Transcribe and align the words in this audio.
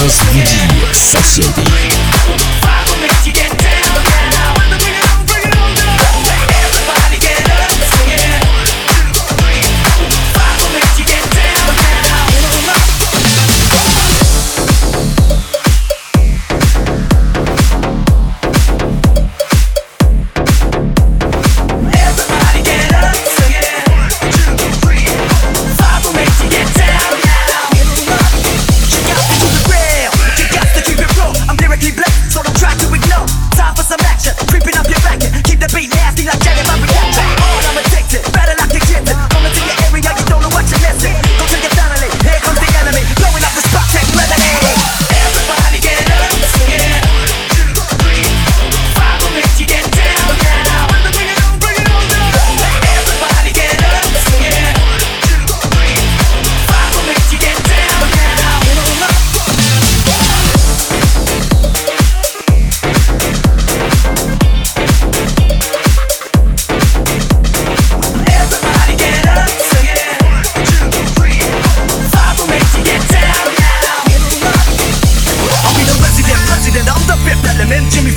Разбуди 0.00 0.92
соседей. 0.92 1.89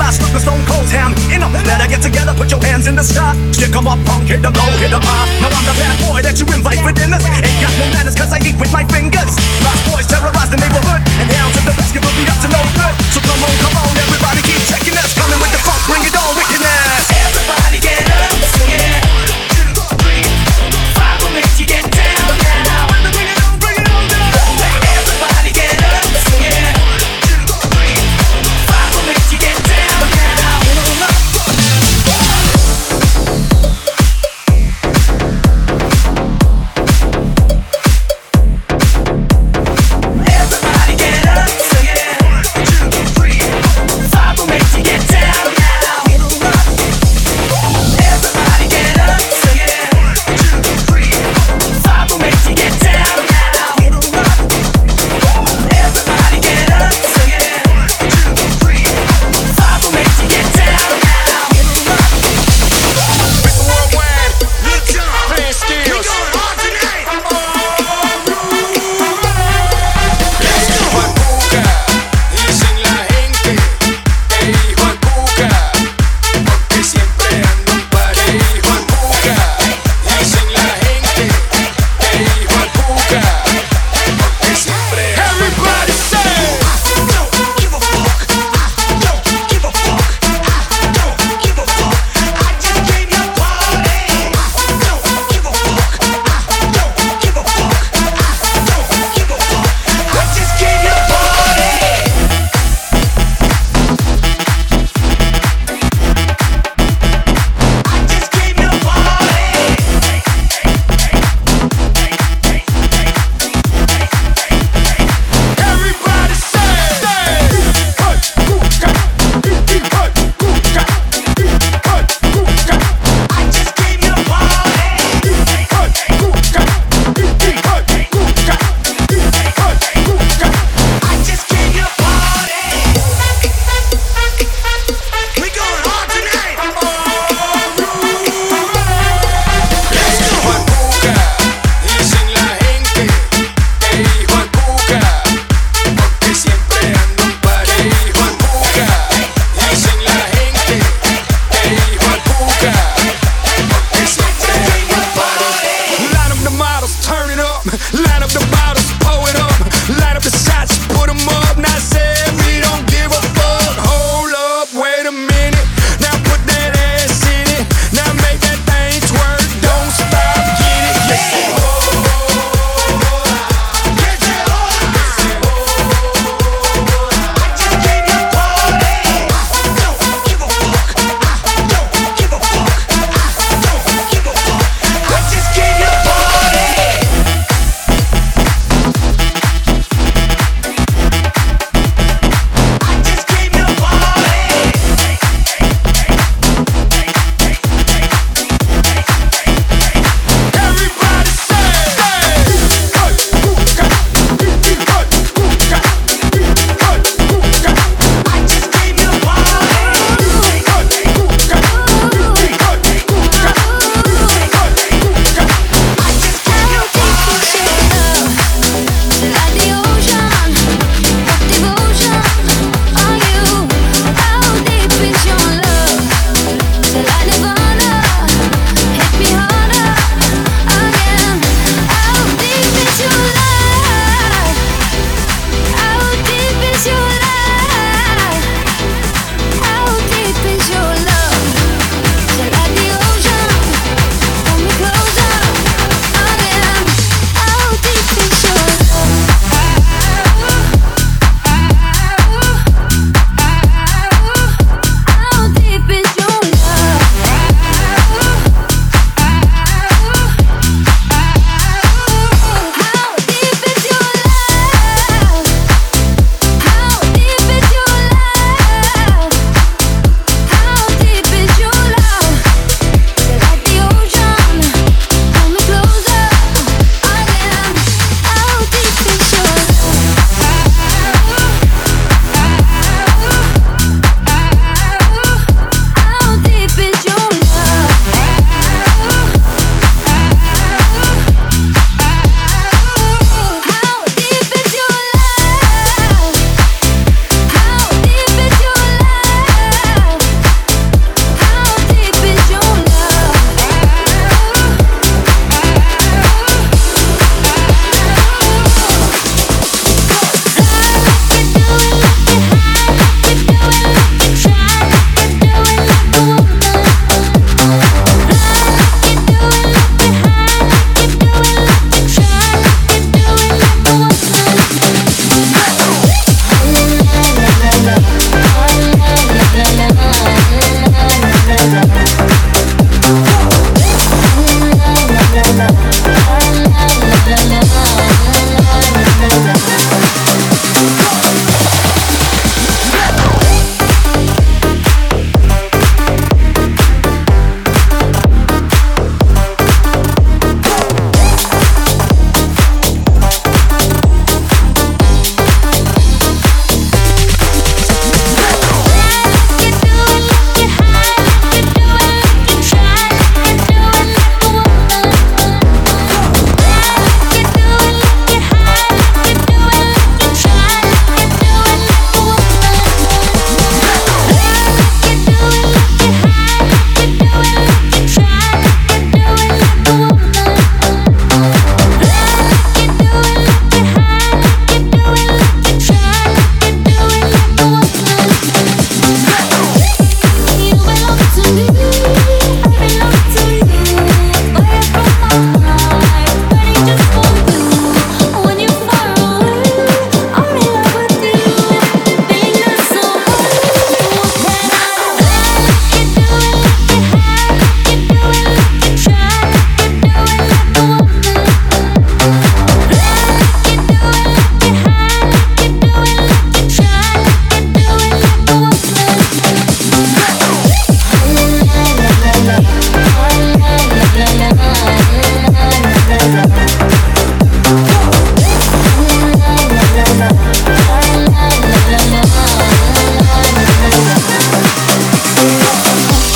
fly, 0.00 0.10
look 0.24 0.32
the 0.32 0.40
stone 0.40 0.64
cold 0.64 0.88
ham. 0.88 1.12
In 1.28 1.44
a 1.44 1.48
better 1.52 1.86
get 1.88 2.00
together, 2.00 2.32
put 2.32 2.48
your 2.50 2.62
hands 2.64 2.86
in 2.88 2.96
the 2.96 3.04
sky. 3.04 3.36
Stick 3.52 3.76
'em 3.76 3.86
up, 3.86 4.00
punk, 4.08 4.28
hit 4.28 4.40
the 4.40 4.50
low, 4.50 4.70
hit 4.80 4.90
the 4.90 5.00
high. 5.00 5.28
Now 5.40 5.52
I'm 5.52 5.64
the 5.68 5.76
bad 5.76 5.96
boy 6.00 6.20
that 6.24 6.36
you 6.40 6.46
invite 6.56 6.80
for 6.80 6.92
dinners. 6.92 7.24
Ain't 7.24 7.60
got 7.60 7.72
no 7.80 7.86
manners, 7.94 8.16
cause 8.16 8.32
I 8.32 8.38
eat 8.48 8.56
with 8.56 8.72
my 8.72 8.84
fingers. 8.94 9.32
Lost 9.64 9.82
boys 9.88 10.06
terrorize 10.06 10.50
the 10.50 10.58
neighborhood, 10.64 11.00
and 11.20 11.28
hounds 11.36 11.56
at 11.58 11.64
the 11.68 11.74
rescue 11.76 12.00
will 12.00 12.16
be 12.16 12.24
up 12.32 12.38
to 12.44 12.48
no 12.48 12.60
good. 12.78 12.94
So 13.12 13.18
come 13.28 13.40
on, 13.44 13.54
come 13.64 13.76
on, 13.82 13.90
everybody 14.04 14.40
keep 14.48 14.62
checking 14.70 14.96
us, 15.02 15.12
coming 15.20 15.40
with 15.42 15.52
the 15.52 15.59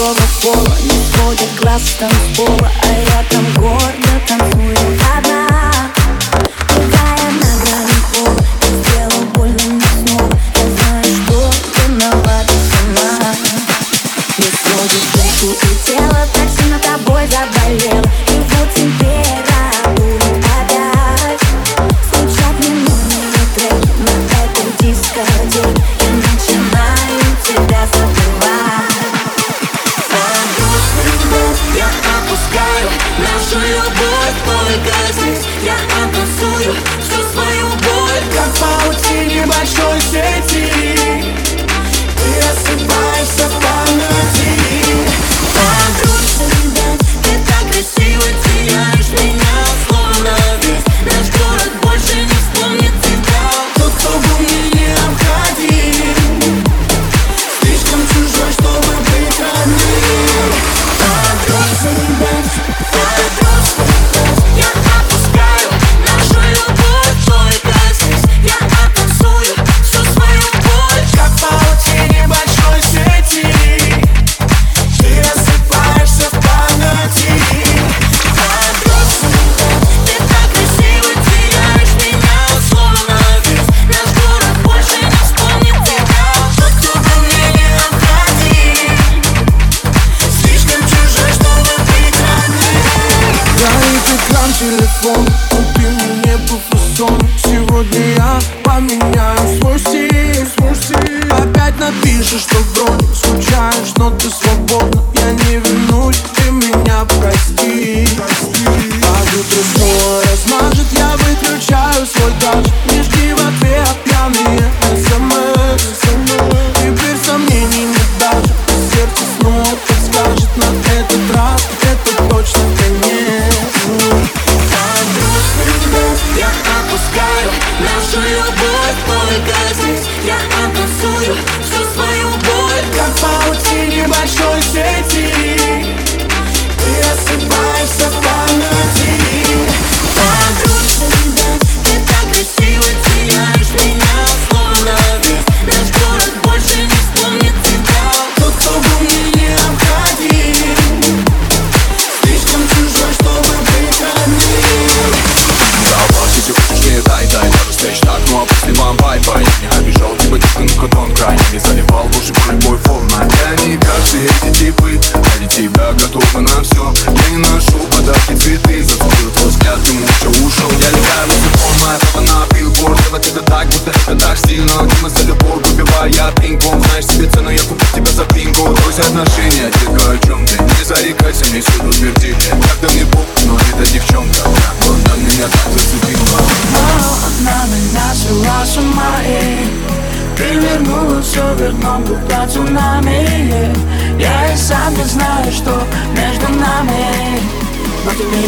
другого 0.00 0.16
пола 0.42 0.76
Не 0.82 1.12
сводит 1.12 1.48
глаз 1.60 1.82
с 1.82 1.94
танцпола, 1.94 2.70
а 2.82 2.92
я 2.92 3.24
там 3.30 3.44
гордо 3.54 4.20
танцую 4.26 4.79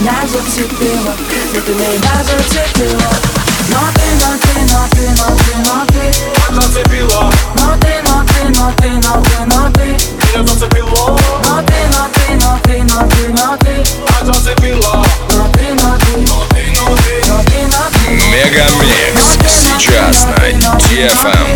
меня 0.02 0.26
зацепила 0.26 1.14
И 1.54 1.61
ты 1.61 1.75
меня 1.75 2.25
зацепила 2.25 3.12
Но 3.68 3.78
ты, 3.94 4.09
но 4.21 4.30
ты, 4.42 4.52
но 4.73 4.82
ты, 4.90 5.04
но 5.16 5.28
ты, 5.38 5.54
но 5.64 5.76
ты 5.87 6.02
Зацепила 6.54 7.32
Но 7.54 7.76
ты, 7.80 8.02
но 8.06 8.25
ты, 8.26 8.42
но 8.59 8.73
ты, 8.78 8.88
но 8.90 9.23
ты, 9.23 9.38
но 9.47 9.71
ты 9.71 9.87
Меня 10.26 10.47
зацепило 10.47 11.18
Но 11.47 11.62
ты, 11.62 11.78
но 11.92 12.09
ты, 12.12 12.35
но 12.35 12.59
ты, 12.64 12.82
но 12.82 13.09
ты, 13.09 13.28
но 13.28 13.56
ты 13.59 13.75
Зацепила 14.26 15.06
Но 15.37 15.49
ты, 15.52 15.73
но 15.75 15.97
ты, 15.99 16.16
но 16.26 16.44
ты, 16.50 16.62
но 16.75 16.97
ты, 16.97 17.14
но 17.28 17.38
ты, 17.44 17.59
но 17.68 17.82
ты 17.92 18.11
Мегамикс 18.11 19.38
сейчас 19.47 20.25
на 20.25 20.78
DFM 20.78 21.47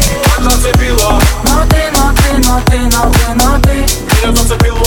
Зацепила 0.40 1.20
Но 1.42 1.66
ты, 1.68 1.82
но 1.96 2.12
ты, 2.14 2.48
но 2.48 2.60
ты, 2.64 2.78
но 2.78 3.10
ты, 3.10 3.34
но 3.34 3.58
ты 3.58 3.74
Меня 4.22 4.36
зацепило 4.36 4.86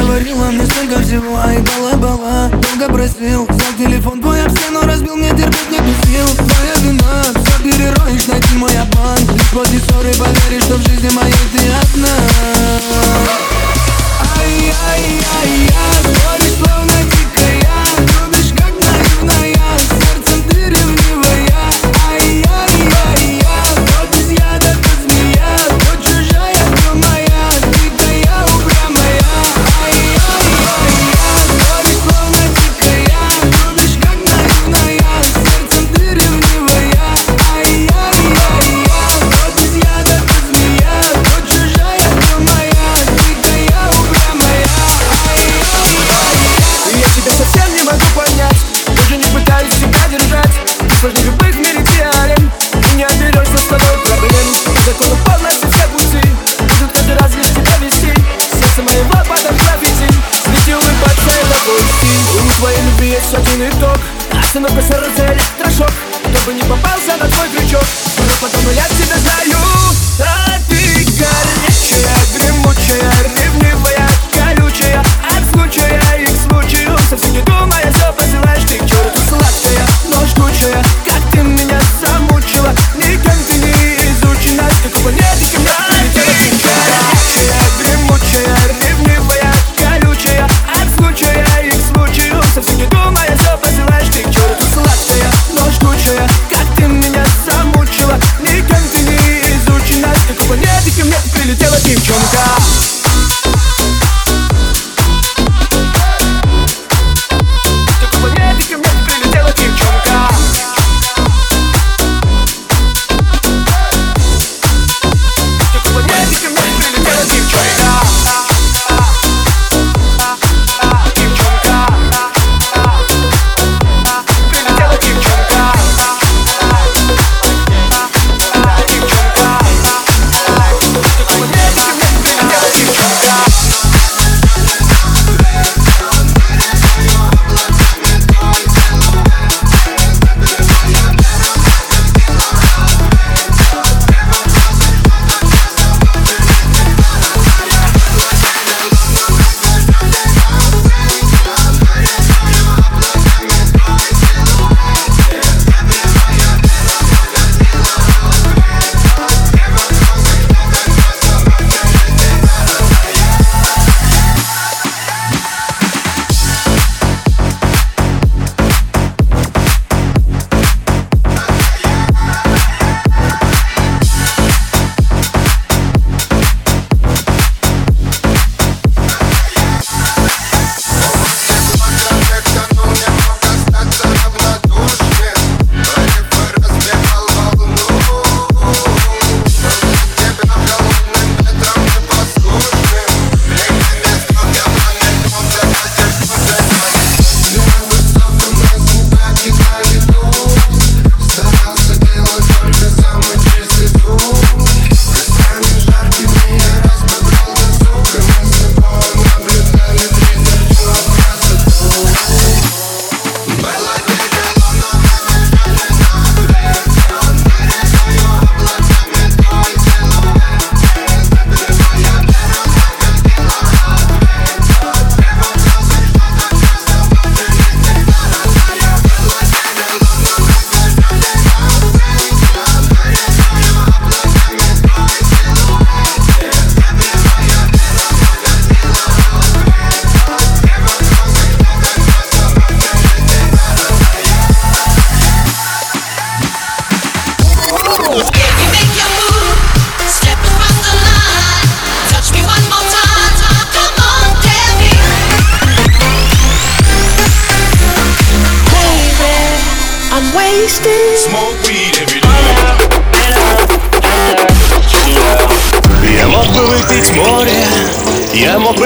говорила 0.00 0.50
мне 0.50 0.66
столько 0.66 1.00
всего 1.00 1.38
А 1.38 1.52
и 1.52 1.58
была, 1.58 1.92
была, 1.94 2.48
долго 2.48 2.92
просил 2.92 3.46
Взял 3.46 3.72
телефон 3.78 4.20
твой 4.20 4.42
об 4.44 4.50
стену, 4.50 4.80
разбил, 4.82 5.16
мне 5.16 5.30
терпеть 5.30 5.70
нету 5.70 5.92
сил 6.04 6.26
Твоя 6.36 6.74
вина, 6.82 7.22
все 7.44 7.62
перероешь, 7.62 8.26
найди 8.26 8.56
мой 8.56 8.76
обман. 8.76 9.18
Лишь 9.32 9.50
после 9.50 9.78
ссоры 9.80 10.12
поверишь, 10.14 10.64
что 10.64 10.74
в 10.74 10.82
жизни 10.82 11.08
моей 11.10 11.32
ты 11.52 11.68
одна. 11.68 12.35